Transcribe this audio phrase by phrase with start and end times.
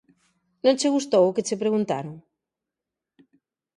[0.63, 2.15] Non che gustou o que che preguntaron?